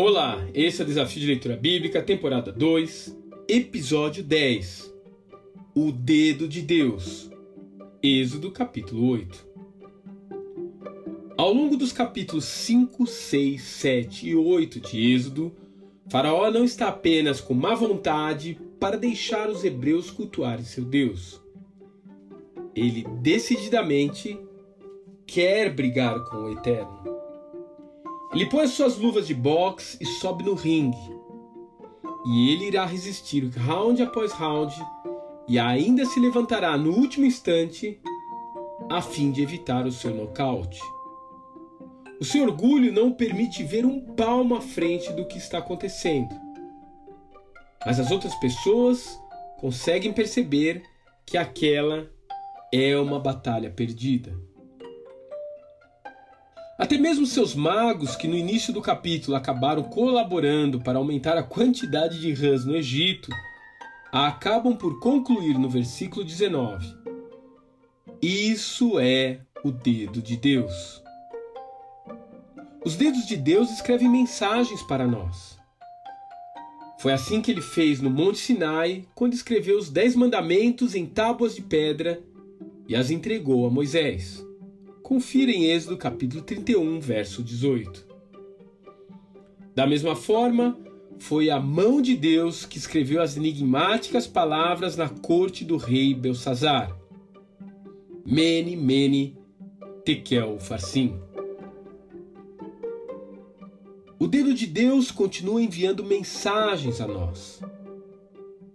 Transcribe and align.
Olá, 0.00 0.46
esse 0.54 0.80
é 0.80 0.84
o 0.84 0.86
Desafio 0.86 1.20
de 1.22 1.26
Leitura 1.26 1.56
Bíblica, 1.56 2.00
temporada 2.00 2.52
2, 2.52 3.18
episódio 3.48 4.22
10. 4.22 4.94
O 5.74 5.90
Dedo 5.90 6.46
de 6.46 6.62
Deus. 6.62 7.28
Êxodo 8.00 8.52
capítulo 8.52 9.08
8. 9.08 9.44
Ao 11.36 11.52
longo 11.52 11.76
dos 11.76 11.90
capítulos 11.90 12.44
5, 12.44 13.08
6, 13.08 13.60
7 13.60 14.28
e 14.28 14.36
8 14.36 14.78
de 14.78 15.14
Êxodo, 15.14 15.52
Faraó 16.08 16.48
não 16.48 16.62
está 16.62 16.86
apenas 16.86 17.40
com 17.40 17.52
má 17.52 17.74
vontade 17.74 18.56
para 18.78 18.96
deixar 18.96 19.50
os 19.50 19.64
hebreus 19.64 20.12
cultuarem 20.12 20.64
seu 20.64 20.84
Deus. 20.84 21.42
Ele 22.72 23.04
decididamente 23.20 24.38
quer 25.26 25.74
brigar 25.74 26.24
com 26.26 26.36
o 26.36 26.52
Eterno. 26.52 27.07
Ele 28.38 28.46
põe 28.46 28.62
as 28.62 28.70
suas 28.70 28.96
luvas 28.96 29.26
de 29.26 29.34
boxe 29.34 29.98
e 30.00 30.06
sobe 30.06 30.44
no 30.44 30.54
ringue. 30.54 30.96
E 32.24 32.52
ele 32.52 32.66
irá 32.66 32.86
resistir 32.86 33.48
round 33.48 34.00
após 34.00 34.30
round 34.30 34.72
e 35.48 35.58
ainda 35.58 36.06
se 36.06 36.20
levantará 36.20 36.78
no 36.78 36.92
último 36.92 37.26
instante 37.26 38.00
a 38.88 39.02
fim 39.02 39.32
de 39.32 39.42
evitar 39.42 39.88
o 39.88 39.90
seu 39.90 40.14
nocaute. 40.14 40.80
O 42.20 42.24
seu 42.24 42.44
orgulho 42.44 42.92
não 42.92 43.08
o 43.08 43.14
permite 43.16 43.64
ver 43.64 43.84
um 43.84 44.14
palmo 44.14 44.54
à 44.54 44.60
frente 44.60 45.12
do 45.14 45.26
que 45.26 45.36
está 45.36 45.58
acontecendo. 45.58 46.32
Mas 47.84 47.98
as 47.98 48.12
outras 48.12 48.36
pessoas 48.36 49.20
conseguem 49.58 50.12
perceber 50.12 50.84
que 51.26 51.36
aquela 51.36 52.08
é 52.72 52.96
uma 52.96 53.18
batalha 53.18 53.68
perdida. 53.68 54.32
Até 56.78 56.96
mesmo 56.96 57.26
seus 57.26 57.56
magos, 57.56 58.14
que 58.14 58.28
no 58.28 58.36
início 58.36 58.72
do 58.72 58.80
capítulo 58.80 59.36
acabaram 59.36 59.82
colaborando 59.82 60.80
para 60.80 60.96
aumentar 60.96 61.36
a 61.36 61.42
quantidade 61.42 62.20
de 62.20 62.32
rãs 62.32 62.64
no 62.64 62.76
Egito, 62.76 63.32
acabam 64.12 64.76
por 64.76 65.00
concluir 65.00 65.58
no 65.58 65.68
versículo 65.68 66.24
19: 66.24 66.86
Isso 68.22 68.96
é 69.00 69.40
o 69.64 69.72
dedo 69.72 70.22
de 70.22 70.36
Deus. 70.36 71.02
Os 72.84 72.94
dedos 72.94 73.26
de 73.26 73.36
Deus 73.36 73.72
escrevem 73.72 74.08
mensagens 74.08 74.80
para 74.84 75.04
nós. 75.04 75.58
Foi 77.00 77.12
assim 77.12 77.42
que 77.42 77.50
ele 77.50 77.60
fez 77.60 78.00
no 78.00 78.08
Monte 78.08 78.38
Sinai, 78.38 79.04
quando 79.16 79.34
escreveu 79.34 79.76
os 79.76 79.90
Dez 79.90 80.14
Mandamentos 80.14 80.94
em 80.94 81.06
tábuas 81.06 81.56
de 81.56 81.62
pedra 81.62 82.22
e 82.86 82.94
as 82.94 83.10
entregou 83.10 83.66
a 83.66 83.70
Moisés. 83.70 84.47
Confira 85.08 85.50
em 85.50 85.64
Êxodo 85.64 85.96
capítulo 85.96 86.42
31, 86.42 87.00
verso 87.00 87.42
18. 87.42 88.06
Da 89.74 89.86
mesma 89.86 90.14
forma, 90.14 90.78
foi 91.18 91.48
a 91.48 91.58
mão 91.58 92.02
de 92.02 92.14
Deus 92.14 92.66
que 92.66 92.76
escreveu 92.76 93.22
as 93.22 93.34
enigmáticas 93.34 94.26
palavras 94.26 94.98
na 94.98 95.08
corte 95.08 95.64
do 95.64 95.78
rei 95.78 96.12
Belsazar. 96.12 96.94
Mene, 98.22 98.76
mene, 98.76 99.34
tekel, 100.04 100.58
farsim. 100.60 101.18
O 104.18 104.26
dedo 104.26 104.52
de 104.52 104.66
Deus 104.66 105.10
continua 105.10 105.62
enviando 105.62 106.04
mensagens 106.04 107.00
a 107.00 107.08
nós. 107.08 107.62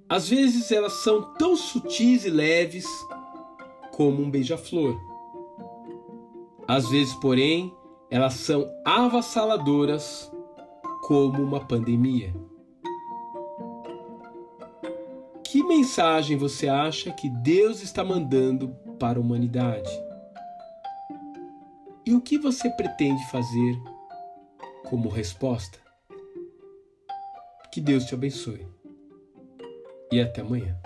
Às 0.09 0.29
vezes 0.29 0.71
elas 0.71 0.93
são 0.93 1.35
tão 1.35 1.55
sutis 1.55 2.25
e 2.25 2.31
leves 2.31 2.87
como 3.91 4.23
um 4.23 4.31
beija-flor. 4.31 5.12
Às 6.67 6.89
vezes, 6.89 7.13
porém, 7.15 7.73
elas 8.09 8.35
são 8.35 8.71
avassaladoras 8.85 10.31
como 11.03 11.41
uma 11.41 11.59
pandemia. 11.59 12.33
Que 15.43 15.61
mensagem 15.63 16.37
você 16.37 16.67
acha 16.67 17.11
que 17.11 17.29
Deus 17.29 17.81
está 17.83 18.03
mandando 18.03 18.69
para 18.97 19.19
a 19.19 19.21
humanidade? 19.21 19.91
E 22.05 22.13
o 22.13 22.21
que 22.21 22.37
você 22.37 22.69
pretende 22.69 23.23
fazer 23.29 23.79
como 24.89 25.09
resposta? 25.09 25.77
Que 27.71 27.81
Deus 27.81 28.05
te 28.05 28.13
abençoe. 28.13 28.67
E 30.11 30.21
até 30.21 30.41
amanhã. 30.41 30.77